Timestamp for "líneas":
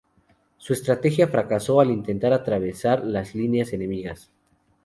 3.35-3.71